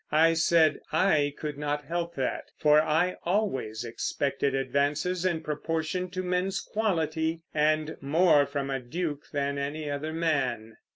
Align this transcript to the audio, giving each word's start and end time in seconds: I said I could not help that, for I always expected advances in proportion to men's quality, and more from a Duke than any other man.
I 0.11 0.33
said 0.33 0.79
I 0.91 1.31
could 1.37 1.59
not 1.59 1.85
help 1.85 2.15
that, 2.15 2.45
for 2.57 2.81
I 2.81 3.17
always 3.23 3.85
expected 3.85 4.55
advances 4.55 5.25
in 5.25 5.41
proportion 5.41 6.09
to 6.09 6.23
men's 6.23 6.59
quality, 6.59 7.43
and 7.53 7.95
more 8.01 8.47
from 8.47 8.71
a 8.71 8.79
Duke 8.79 9.25
than 9.31 9.59
any 9.59 9.91
other 9.91 10.11
man. 10.11 10.77